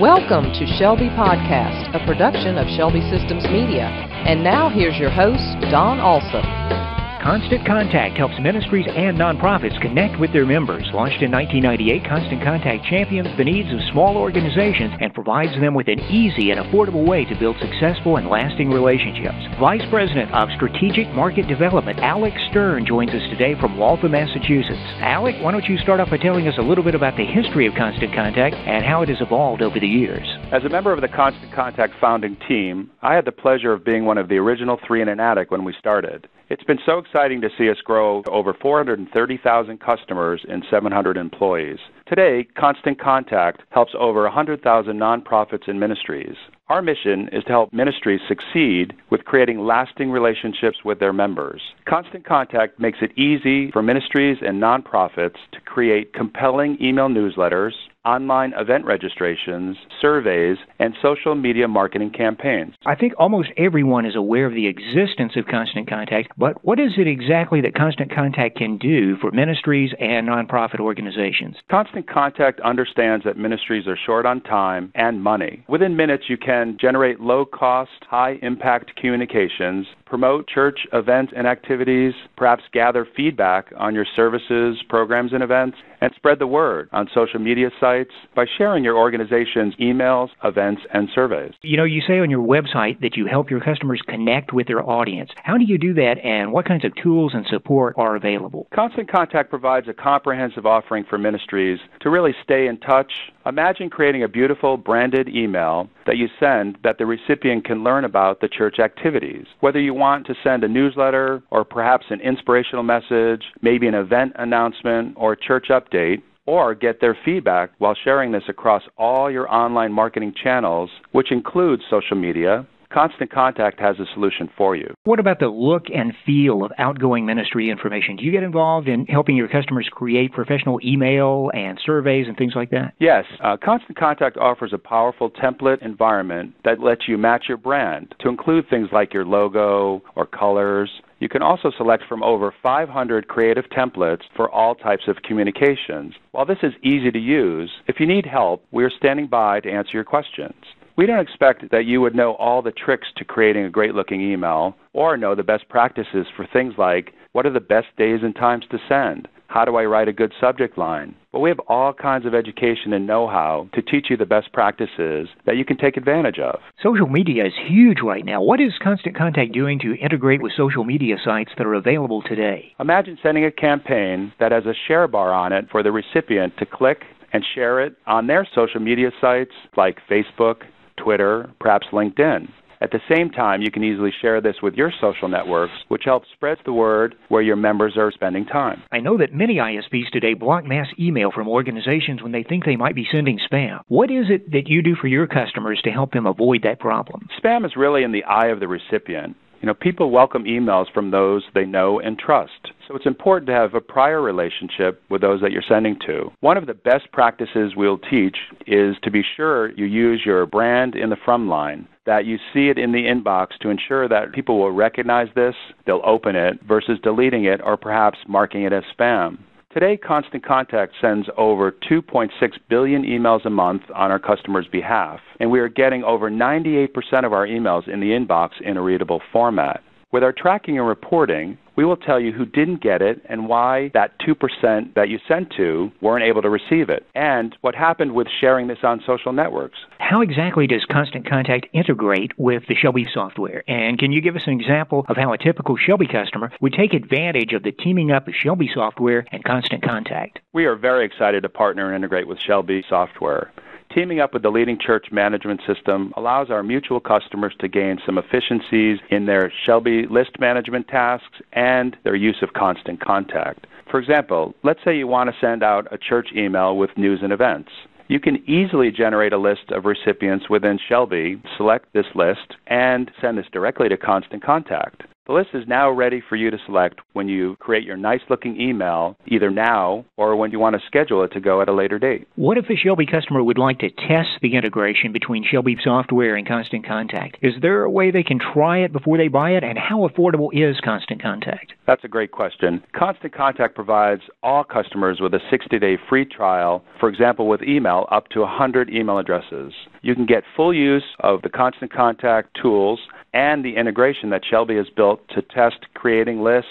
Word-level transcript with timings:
Welcome 0.00 0.44
to 0.54 0.66
Shelby 0.78 1.10
Podcast, 1.10 1.94
a 1.94 2.02
production 2.06 2.56
of 2.56 2.66
Shelby 2.68 3.02
Systems 3.10 3.44
Media. 3.44 3.84
And 4.24 4.42
now 4.42 4.70
here's 4.70 4.96
your 4.96 5.10
host, 5.10 5.44
Don 5.70 6.00
Alsop. 6.00 6.89
Constant 7.22 7.66
Contact 7.66 8.16
helps 8.16 8.40
ministries 8.40 8.86
and 8.88 9.12
nonprofits 9.18 9.78
connect 9.82 10.18
with 10.18 10.32
their 10.32 10.46
members. 10.46 10.88
Launched 10.96 11.20
in 11.20 11.30
1998, 11.30 12.08
Constant 12.08 12.42
Contact 12.42 12.80
champions 12.88 13.28
the 13.36 13.44
needs 13.44 13.68
of 13.68 13.78
small 13.92 14.16
organizations 14.16 14.96
and 15.04 15.12
provides 15.12 15.52
them 15.60 15.74
with 15.74 15.88
an 15.88 16.00
easy 16.08 16.50
and 16.50 16.56
affordable 16.56 17.06
way 17.06 17.26
to 17.26 17.36
build 17.36 17.60
successful 17.60 18.16
and 18.16 18.26
lasting 18.26 18.70
relationships. 18.70 19.36
Vice 19.60 19.84
President 19.90 20.32
of 20.32 20.48
Strategic 20.56 21.12
Market 21.12 21.46
Development, 21.46 21.98
Alec 22.00 22.32
Stern, 22.48 22.86
joins 22.86 23.10
us 23.10 23.28
today 23.28 23.52
from 23.60 23.76
Waltham, 23.76 24.12
Massachusetts. 24.12 24.80
Alec, 25.04 25.36
why 25.44 25.52
don't 25.52 25.68
you 25.68 25.76
start 25.76 26.00
off 26.00 26.08
by 26.08 26.16
telling 26.16 26.48
us 26.48 26.56
a 26.56 26.64
little 26.64 26.84
bit 26.84 26.94
about 26.94 27.20
the 27.20 27.28
history 27.28 27.66
of 27.66 27.74
Constant 27.76 28.14
Contact 28.14 28.56
and 28.56 28.82
how 28.82 29.02
it 29.02 29.10
has 29.10 29.20
evolved 29.20 29.60
over 29.60 29.78
the 29.78 29.86
years? 29.86 30.24
As 30.56 30.64
a 30.64 30.72
member 30.72 30.90
of 30.90 31.02
the 31.02 31.12
Constant 31.12 31.52
Contact 31.52 31.92
founding 32.00 32.38
team, 32.48 32.90
I 33.02 33.12
had 33.12 33.26
the 33.26 33.32
pleasure 33.32 33.74
of 33.74 33.84
being 33.84 34.06
one 34.06 34.16
of 34.16 34.30
the 34.30 34.38
original 34.40 34.80
three 34.86 35.02
in 35.02 35.08
an 35.08 35.20
attic 35.20 35.50
when 35.50 35.64
we 35.64 35.74
started. 35.78 36.26
It's 36.50 36.64
been 36.64 36.80
so 36.84 36.98
exciting 36.98 37.40
to 37.42 37.48
see 37.56 37.70
us 37.70 37.76
grow 37.84 38.22
to 38.22 38.30
over 38.30 38.52
430,000 38.60 39.78
customers 39.78 40.44
and 40.48 40.64
700 40.68 41.16
employees. 41.16 41.78
Today, 42.08 42.44
Constant 42.58 43.00
Contact 43.00 43.62
helps 43.70 43.92
over 43.96 44.24
100,000 44.24 44.98
nonprofits 44.98 45.68
and 45.68 45.78
ministries. 45.78 46.34
Our 46.68 46.82
mission 46.82 47.28
is 47.30 47.44
to 47.44 47.50
help 47.50 47.72
ministries 47.72 48.20
succeed 48.26 48.94
with 49.10 49.24
creating 49.26 49.60
lasting 49.60 50.10
relationships 50.10 50.78
with 50.84 50.98
their 50.98 51.12
members. 51.12 51.62
Constant 51.88 52.26
Contact 52.26 52.80
makes 52.80 52.98
it 53.00 53.16
easy 53.16 53.70
for 53.70 53.80
ministries 53.80 54.38
and 54.40 54.60
nonprofits 54.60 55.38
to 55.52 55.60
create 55.60 56.12
compelling 56.14 56.76
email 56.80 57.08
newsletters, 57.08 57.74
online 58.04 58.52
event 58.56 58.84
registrations, 58.86 59.76
surveys, 60.00 60.56
and 60.78 60.94
social 61.02 61.34
media 61.34 61.68
marketing 61.68 62.10
campaigns. 62.10 62.74
I 62.86 62.94
think 62.94 63.12
almost 63.18 63.50
everyone 63.58 64.06
is 64.06 64.16
aware 64.16 64.46
of 64.46 64.54
the 64.54 64.66
existence 64.66 65.32
of 65.36 65.46
Constant 65.46 65.88
Contact, 65.88 66.32
but 66.38 66.64
what 66.64 66.80
is 66.80 66.92
it 66.96 67.06
exactly 67.06 67.60
that 67.60 67.74
Constant 67.74 68.12
Contact 68.14 68.56
can 68.56 68.78
do 68.78 69.16
for 69.18 69.30
ministries 69.32 69.90
and 70.00 70.28
nonprofit 70.28 70.80
organizations? 70.80 71.56
Constant 71.70 72.08
Contact 72.08 72.60
understands 72.60 73.24
that 73.24 73.36
ministries 73.36 73.86
are 73.86 73.98
short 74.06 74.24
on 74.24 74.40
time 74.40 74.90
and 74.94 75.22
money. 75.22 75.62
Within 75.68 75.96
minutes, 75.96 76.24
you 76.28 76.38
can 76.38 76.78
generate 76.80 77.20
low 77.20 77.44
cost, 77.44 77.90
high 78.08 78.38
impact 78.42 78.96
communications 78.96 79.86
promote 80.06 80.48
church 80.48 80.80
events 80.92 81.32
and 81.36 81.46
activities, 81.46 82.12
perhaps 82.36 82.64
gather 82.72 83.06
feedback 83.16 83.72
on 83.78 83.94
your 83.94 84.04
services, 84.16 84.82
programs, 84.88 85.32
and 85.32 85.40
events, 85.40 85.76
and 86.00 86.10
spread 86.16 86.40
the 86.40 86.46
word 86.48 86.88
on 86.92 87.08
social 87.14 87.38
media 87.38 87.70
sites 87.78 87.89
by 88.34 88.44
sharing 88.58 88.84
your 88.84 88.96
organization's 88.96 89.74
emails, 89.76 90.28
events, 90.44 90.82
and 90.92 91.08
surveys. 91.14 91.52
You 91.62 91.76
know, 91.76 91.84
you 91.84 92.00
say 92.06 92.18
on 92.18 92.30
your 92.30 92.46
website 92.46 93.00
that 93.00 93.16
you 93.16 93.26
help 93.26 93.50
your 93.50 93.60
customers 93.60 94.00
connect 94.06 94.52
with 94.52 94.66
their 94.66 94.88
audience. 94.88 95.30
How 95.42 95.56
do 95.58 95.64
you 95.64 95.78
do 95.78 95.94
that, 95.94 96.16
and 96.24 96.52
what 96.52 96.66
kinds 96.66 96.84
of 96.84 96.92
tools 97.02 97.32
and 97.34 97.46
support 97.46 97.94
are 97.96 98.16
available? 98.16 98.66
Constant 98.74 99.10
Contact 99.10 99.50
provides 99.50 99.88
a 99.88 99.92
comprehensive 99.92 100.66
offering 100.66 101.04
for 101.08 101.18
ministries 101.18 101.78
to 102.00 102.10
really 102.10 102.34
stay 102.42 102.66
in 102.66 102.78
touch. 102.78 103.12
Imagine 103.46 103.90
creating 103.90 104.22
a 104.22 104.28
beautiful 104.28 104.76
branded 104.76 105.28
email 105.28 105.88
that 106.06 106.16
you 106.16 106.28
send 106.38 106.78
that 106.84 106.98
the 106.98 107.06
recipient 107.06 107.64
can 107.64 107.82
learn 107.82 108.04
about 108.04 108.40
the 108.40 108.48
church 108.48 108.78
activities. 108.78 109.46
Whether 109.60 109.80
you 109.80 109.94
want 109.94 110.26
to 110.26 110.34
send 110.42 110.64
a 110.64 110.68
newsletter 110.68 111.42
or 111.50 111.64
perhaps 111.64 112.06
an 112.10 112.20
inspirational 112.20 112.82
message, 112.82 113.44
maybe 113.62 113.86
an 113.86 113.94
event 113.94 114.32
announcement 114.36 115.14
or 115.16 115.32
a 115.32 115.36
church 115.36 115.66
update, 115.70 116.22
or 116.50 116.74
get 116.74 117.00
their 117.00 117.16
feedback 117.24 117.70
while 117.78 117.94
sharing 118.02 118.32
this 118.32 118.42
across 118.48 118.82
all 118.98 119.30
your 119.30 119.48
online 119.54 119.92
marketing 119.92 120.34
channels, 120.42 120.90
which 121.12 121.30
includes 121.30 121.80
social 121.88 122.16
media, 122.16 122.66
Constant 122.92 123.30
Contact 123.30 123.78
has 123.78 124.00
a 124.00 124.06
solution 124.14 124.50
for 124.56 124.74
you. 124.74 124.92
What 125.04 125.20
about 125.20 125.38
the 125.38 125.48
look 125.48 125.84
and 125.94 126.12
feel 126.26 126.64
of 126.64 126.72
outgoing 126.76 127.24
ministry 127.24 127.70
information? 127.70 128.16
Do 128.16 128.24
you 128.24 128.32
get 128.32 128.42
involved 128.42 128.88
in 128.88 129.06
helping 129.06 129.36
your 129.36 129.48
customers 129.48 129.88
create 129.90 130.32
professional 130.32 130.80
email 130.84 131.50
and 131.54 131.78
surveys 131.84 132.26
and 132.26 132.36
things 132.36 132.54
like 132.56 132.70
that? 132.70 132.94
Yes. 132.98 133.24
Uh, 133.42 133.56
Constant 133.56 133.96
Contact 133.96 134.36
offers 134.36 134.72
a 134.72 134.78
powerful 134.78 135.30
template 135.30 135.82
environment 135.82 136.54
that 136.64 136.80
lets 136.80 137.06
you 137.06 137.16
match 137.16 137.44
your 137.48 137.58
brand 137.58 138.14
to 138.20 138.28
include 138.28 138.68
things 138.68 138.88
like 138.92 139.14
your 139.14 139.24
logo 139.24 140.02
or 140.16 140.26
colors. 140.26 140.90
You 141.20 141.28
can 141.28 141.42
also 141.42 141.70
select 141.76 142.04
from 142.08 142.22
over 142.22 142.52
500 142.62 143.28
creative 143.28 143.66
templates 143.66 144.22
for 144.34 144.50
all 144.50 144.74
types 144.74 145.04
of 145.06 145.22
communications. 145.22 146.14
While 146.32 146.46
this 146.46 146.58
is 146.62 146.72
easy 146.82 147.10
to 147.10 147.18
use, 147.18 147.70
if 147.86 148.00
you 148.00 148.06
need 148.06 148.26
help, 148.26 148.64
we 148.72 148.82
are 148.84 148.90
standing 148.90 149.28
by 149.28 149.60
to 149.60 149.70
answer 149.70 149.92
your 149.92 150.04
questions. 150.04 150.54
We 151.00 151.06
don't 151.06 151.18
expect 151.18 151.70
that 151.70 151.86
you 151.86 152.02
would 152.02 152.14
know 152.14 152.34
all 152.34 152.60
the 152.60 152.72
tricks 152.72 153.08
to 153.16 153.24
creating 153.24 153.64
a 153.64 153.70
great 153.70 153.94
looking 153.94 154.20
email 154.20 154.76
or 154.92 155.16
know 155.16 155.34
the 155.34 155.42
best 155.42 155.66
practices 155.70 156.26
for 156.36 156.46
things 156.52 156.74
like 156.76 157.14
what 157.32 157.46
are 157.46 157.52
the 157.54 157.58
best 157.58 157.86
days 157.96 158.20
and 158.22 158.34
times 158.34 158.66
to 158.70 158.76
send? 158.86 159.26
How 159.46 159.64
do 159.64 159.76
I 159.76 159.86
write 159.86 160.08
a 160.08 160.12
good 160.12 160.34
subject 160.38 160.76
line? 160.76 161.14
But 161.32 161.40
we 161.40 161.48
have 161.48 161.60
all 161.68 161.94
kinds 161.94 162.26
of 162.26 162.34
education 162.34 162.92
and 162.92 163.06
know 163.06 163.26
how 163.26 163.70
to 163.72 163.80
teach 163.80 164.08
you 164.10 164.18
the 164.18 164.26
best 164.26 164.52
practices 164.52 165.28
that 165.46 165.56
you 165.56 165.64
can 165.64 165.78
take 165.78 165.96
advantage 165.96 166.38
of. 166.38 166.60
Social 166.82 167.06
media 167.06 167.46
is 167.46 167.54
huge 167.66 168.02
right 168.04 168.26
now. 168.26 168.42
What 168.42 168.60
is 168.60 168.72
Constant 168.82 169.16
Contact 169.16 169.54
doing 169.54 169.78
to 169.78 169.94
integrate 169.94 170.42
with 170.42 170.52
social 170.54 170.84
media 170.84 171.16
sites 171.24 171.52
that 171.56 171.66
are 171.66 171.72
available 171.72 172.20
today? 172.20 172.74
Imagine 172.78 173.16
sending 173.22 173.46
a 173.46 173.50
campaign 173.50 174.34
that 174.38 174.52
has 174.52 174.66
a 174.66 174.74
share 174.86 175.08
bar 175.08 175.32
on 175.32 175.54
it 175.54 175.64
for 175.72 175.82
the 175.82 175.92
recipient 175.92 176.58
to 176.58 176.66
click 176.66 177.04
and 177.32 177.42
share 177.54 177.80
it 177.80 177.96
on 178.06 178.26
their 178.26 178.46
social 178.54 178.80
media 178.80 179.10
sites 179.18 179.54
like 179.78 179.96
Facebook, 180.10 180.56
Twitter, 181.02 181.50
perhaps 181.58 181.86
LinkedIn. 181.92 182.48
At 182.82 182.92
the 182.92 183.00
same 183.14 183.28
time, 183.28 183.60
you 183.60 183.70
can 183.70 183.84
easily 183.84 184.10
share 184.22 184.40
this 184.40 184.56
with 184.62 184.74
your 184.74 184.90
social 185.02 185.28
networks, 185.28 185.74
which 185.88 186.04
helps 186.06 186.28
spread 186.32 186.56
the 186.64 186.72
word 186.72 187.14
where 187.28 187.42
your 187.42 187.56
members 187.56 187.98
are 187.98 188.10
spending 188.10 188.46
time. 188.46 188.82
I 188.90 189.00
know 189.00 189.18
that 189.18 189.34
many 189.34 189.56
ISPs 189.56 190.08
today 190.10 190.32
block 190.32 190.64
mass 190.64 190.86
email 190.98 191.30
from 191.30 191.46
organizations 191.46 192.22
when 192.22 192.32
they 192.32 192.42
think 192.42 192.64
they 192.64 192.76
might 192.76 192.94
be 192.94 193.06
sending 193.12 193.38
spam. 193.38 193.80
What 193.88 194.10
is 194.10 194.26
it 194.30 194.50
that 194.52 194.68
you 194.68 194.82
do 194.82 194.94
for 194.98 195.08
your 195.08 195.26
customers 195.26 195.80
to 195.84 195.90
help 195.90 196.12
them 196.12 196.24
avoid 196.24 196.62
that 196.62 196.80
problem? 196.80 197.28
Spam 197.42 197.66
is 197.66 197.76
really 197.76 198.02
in 198.02 198.12
the 198.12 198.24
eye 198.24 198.48
of 198.48 198.60
the 198.60 198.68
recipient. 198.68 199.36
You 199.60 199.66
know, 199.66 199.74
people 199.74 200.10
welcome 200.10 200.44
emails 200.44 200.90
from 200.94 201.10
those 201.10 201.44
they 201.54 201.66
know 201.66 202.00
and 202.00 202.18
trust. 202.18 202.69
So 202.90 202.96
it's 202.96 203.06
important 203.06 203.46
to 203.46 203.52
have 203.52 203.74
a 203.74 203.80
prior 203.80 204.20
relationship 204.20 205.00
with 205.10 205.20
those 205.20 205.40
that 205.42 205.52
you're 205.52 205.62
sending 205.68 205.96
to. 206.06 206.32
One 206.40 206.56
of 206.56 206.66
the 206.66 206.74
best 206.74 207.12
practices 207.12 207.74
we'll 207.76 207.98
teach 207.98 208.36
is 208.66 208.96
to 209.04 209.12
be 209.12 209.22
sure 209.36 209.70
you 209.78 209.84
use 209.84 210.22
your 210.26 210.44
brand 210.44 210.96
in 210.96 211.08
the 211.08 211.16
from 211.24 211.48
line, 211.48 211.86
that 212.06 212.24
you 212.24 212.36
see 212.52 212.68
it 212.68 212.78
in 212.78 212.90
the 212.90 213.04
inbox 213.04 213.50
to 213.60 213.68
ensure 213.68 214.08
that 214.08 214.32
people 214.32 214.58
will 214.58 214.72
recognize 214.72 215.28
this, 215.36 215.54
they'll 215.86 216.02
open 216.04 216.34
it, 216.34 216.58
versus 216.66 216.98
deleting 217.04 217.44
it 217.44 217.60
or 217.62 217.76
perhaps 217.76 218.18
marking 218.26 218.64
it 218.64 218.72
as 218.72 218.82
spam. 218.98 219.38
Today, 219.72 219.96
Constant 219.96 220.44
Contact 220.44 220.92
sends 221.00 221.28
over 221.38 221.70
2.6 221.88 222.30
billion 222.68 223.04
emails 223.04 223.46
a 223.46 223.50
month 223.50 223.82
on 223.94 224.10
our 224.10 224.18
customers' 224.18 224.66
behalf, 224.72 225.20
and 225.38 225.48
we 225.48 225.60
are 225.60 225.68
getting 225.68 226.02
over 226.02 226.28
98% 226.28 226.88
of 227.24 227.32
our 227.32 227.46
emails 227.46 227.86
in 227.86 228.00
the 228.00 228.08
inbox 228.08 228.60
in 228.60 228.76
a 228.76 228.82
readable 228.82 229.22
format. 229.32 229.80
With 230.12 230.24
our 230.24 230.32
tracking 230.32 230.76
and 230.76 230.88
reporting, 230.88 231.56
we 231.80 231.86
will 231.86 231.96
tell 231.96 232.20
you 232.20 232.30
who 232.30 232.44
didn't 232.44 232.82
get 232.82 233.00
it 233.00 233.22
and 233.24 233.48
why 233.48 233.90
that 233.94 234.12
2% 234.20 234.92
that 234.96 235.08
you 235.08 235.18
sent 235.26 235.50
to 235.56 235.90
weren't 236.02 236.26
able 236.26 236.42
to 236.42 236.50
receive 236.50 236.90
it, 236.90 237.06
and 237.14 237.56
what 237.62 237.74
happened 237.74 238.12
with 238.12 238.26
sharing 238.38 238.66
this 238.66 238.80
on 238.82 239.02
social 239.06 239.32
networks. 239.32 239.78
How 239.98 240.20
exactly 240.20 240.66
does 240.66 240.84
Constant 240.84 241.26
Contact 241.26 241.68
integrate 241.72 242.38
with 242.38 242.64
the 242.68 242.74
Shelby 242.74 243.06
software? 243.10 243.64
And 243.66 243.98
can 243.98 244.12
you 244.12 244.20
give 244.20 244.36
us 244.36 244.46
an 244.46 244.60
example 244.60 245.06
of 245.08 245.16
how 245.16 245.32
a 245.32 245.38
typical 245.38 245.78
Shelby 245.78 246.06
customer 246.06 246.52
would 246.60 246.74
take 246.74 246.92
advantage 246.92 247.54
of 247.54 247.62
the 247.62 247.72
teaming 247.72 248.10
up 248.10 248.28
of 248.28 248.34
Shelby 248.34 248.68
software 248.74 249.24
and 249.32 249.42
Constant 249.42 249.82
Contact? 249.82 250.38
We 250.52 250.66
are 250.66 250.76
very 250.76 251.06
excited 251.06 251.44
to 251.44 251.48
partner 251.48 251.86
and 251.86 251.96
integrate 251.96 252.28
with 252.28 252.40
Shelby 252.40 252.84
software. 252.90 253.50
Teaming 253.94 254.20
up 254.20 254.32
with 254.32 254.42
the 254.42 254.50
leading 254.50 254.78
church 254.78 255.06
management 255.10 255.60
system 255.66 256.12
allows 256.16 256.48
our 256.48 256.62
mutual 256.62 257.00
customers 257.00 257.52
to 257.58 257.66
gain 257.66 257.98
some 258.06 258.18
efficiencies 258.18 258.98
in 259.10 259.26
their 259.26 259.52
Shelby 259.66 260.06
list 260.08 260.38
management 260.38 260.86
tasks 260.86 261.40
and 261.54 261.96
their 262.04 262.14
use 262.14 262.36
of 262.40 262.52
constant 262.52 263.00
contact. 263.00 263.66
For 263.90 263.98
example, 263.98 264.54
let's 264.62 264.78
say 264.84 264.96
you 264.96 265.08
want 265.08 265.28
to 265.28 265.36
send 265.40 265.64
out 265.64 265.92
a 265.92 265.98
church 265.98 266.28
email 266.36 266.76
with 266.76 266.96
news 266.96 267.18
and 267.20 267.32
events. 267.32 267.70
You 268.06 268.20
can 268.20 268.48
easily 268.48 268.92
generate 268.92 269.32
a 269.32 269.38
list 269.38 269.70
of 269.70 269.84
recipients 269.84 270.48
within 270.48 270.78
Shelby, 270.88 271.42
select 271.56 271.92
this 271.92 272.06
list, 272.14 272.54
and 272.68 273.10
send 273.20 273.38
this 273.38 273.46
directly 273.52 273.88
to 273.88 273.96
Constant 273.96 274.44
Contact. 274.44 275.02
The 275.26 275.34
list 275.34 275.50
is 275.52 275.68
now 275.68 275.90
ready 275.90 276.22
for 276.26 276.34
you 276.34 276.50
to 276.50 276.56
select 276.64 277.00
when 277.12 277.28
you 277.28 277.54
create 277.56 277.84
your 277.84 277.96
nice 277.96 278.22
looking 278.30 278.58
email, 278.58 279.16
either 279.26 279.50
now 279.50 280.06
or 280.16 280.34
when 280.34 280.50
you 280.50 280.58
want 280.58 280.74
to 280.74 280.86
schedule 280.86 281.22
it 281.22 281.32
to 281.32 281.40
go 281.40 281.60
at 281.60 281.68
a 281.68 281.74
later 281.74 281.98
date. 281.98 282.26
What 282.36 282.56
if 282.56 282.70
a 282.70 282.74
Shelby 282.74 283.04
customer 283.04 283.42
would 283.42 283.58
like 283.58 283.78
to 283.80 283.90
test 283.90 284.40
the 284.40 284.56
integration 284.56 285.12
between 285.12 285.44
Shelby 285.44 285.76
software 285.84 286.36
and 286.36 286.48
Constant 286.48 286.86
Contact? 286.86 287.36
Is 287.42 287.52
there 287.60 287.82
a 287.82 287.90
way 287.90 288.10
they 288.10 288.22
can 288.22 288.38
try 288.38 288.78
it 288.78 288.92
before 288.92 289.18
they 289.18 289.28
buy 289.28 289.50
it, 289.50 289.62
and 289.62 289.78
how 289.78 290.08
affordable 290.08 290.48
is 290.52 290.80
Constant 290.82 291.22
Contact? 291.22 291.74
That's 291.86 292.04
a 292.04 292.08
great 292.08 292.32
question. 292.32 292.82
Constant 292.94 293.34
Contact 293.34 293.74
provides 293.74 294.22
all 294.42 294.64
customers 294.64 295.18
with 295.20 295.34
a 295.34 295.40
60 295.50 295.78
day 295.78 295.98
free 296.08 296.24
trial, 296.24 296.82
for 296.98 297.10
example, 297.10 297.46
with 297.46 297.62
email 297.62 298.06
up 298.10 298.28
to 298.30 298.40
100 298.40 298.88
email 298.88 299.18
addresses. 299.18 299.74
You 300.02 300.14
can 300.14 300.24
get 300.24 300.44
full 300.56 300.72
use 300.72 301.04
of 301.20 301.42
the 301.42 301.50
Constant 301.50 301.92
Contact 301.92 302.56
tools 302.60 303.00
and 303.32 303.64
the 303.64 303.76
integration 303.76 304.30
that 304.30 304.42
Shelby 304.48 304.76
has 304.76 304.86
built 305.10 305.28
to 305.30 305.42
test 305.42 305.86
creating 305.94 306.42
lists, 306.42 306.68